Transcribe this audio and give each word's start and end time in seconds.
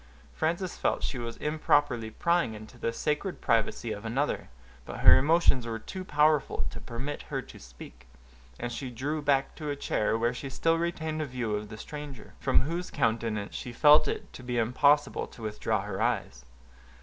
Frances 0.33 0.75
felt 0.77 1.03
she 1.03 1.19
was 1.19 1.37
improperly 1.37 2.09
prying 2.09 2.55
into 2.55 2.79
the 2.79 2.91
sacred 2.91 3.39
privacy 3.39 3.91
of 3.91 4.03
another; 4.03 4.49
but 4.83 5.01
her 5.01 5.15
emotions 5.15 5.67
were 5.67 5.77
too 5.77 6.03
powerful 6.03 6.63
to 6.71 6.81
permit 6.81 7.21
her 7.29 7.39
to 7.43 7.59
speak, 7.59 8.07
and 8.59 8.71
she 8.71 8.89
drew 8.89 9.21
back 9.21 9.53
to 9.57 9.69
a 9.69 9.75
chair, 9.75 10.17
where 10.17 10.33
she 10.33 10.49
still 10.49 10.79
retained 10.79 11.21
a 11.21 11.25
view 11.27 11.53
of 11.55 11.69
the 11.69 11.77
stranger, 11.77 12.33
from 12.39 12.61
whose 12.61 12.89
countenance 12.89 13.53
she 13.53 13.71
felt 13.71 14.07
it 14.07 14.33
to 14.33 14.41
be 14.41 14.57
impossible 14.57 15.27
to 15.27 15.43
withdraw 15.43 15.81
her 15.83 16.01
eyes. 16.01 16.45